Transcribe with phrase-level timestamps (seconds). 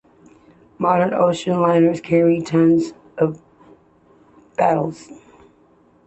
[0.79, 3.39] Modern ocean liners carry tons of
[4.57, 5.11] ballast.